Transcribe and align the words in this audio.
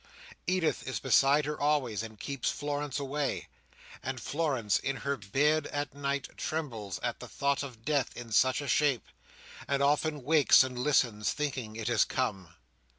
Edith 0.47 0.87
is 0.87 0.99
beside 0.99 1.45
her 1.45 1.61
always, 1.61 2.01
and 2.01 2.19
keeps 2.19 2.49
Florence 2.49 2.97
away; 2.97 3.49
and 4.01 4.19
Florence, 4.19 4.79
in 4.79 4.95
her 4.95 5.15
bed 5.15 5.67
at 5.67 5.93
night, 5.93 6.27
trembles 6.37 6.97
at 7.03 7.19
the 7.19 7.27
thought 7.27 7.61
of 7.61 7.85
death 7.85 8.09
in 8.17 8.31
such 8.31 8.61
a 8.61 8.67
shape, 8.67 9.05
and 9.67 9.83
often 9.83 10.23
wakes 10.23 10.63
and 10.63 10.79
listens, 10.79 11.33
thinking 11.33 11.75
it 11.75 11.87
has 11.87 12.03
come. 12.03 12.47